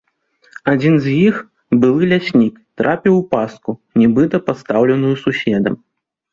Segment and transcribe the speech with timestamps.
[0.71, 1.35] Адзін з іх,
[1.83, 5.81] былы ляснік, трапіў у пастку, нібыта пастаўленую суседам.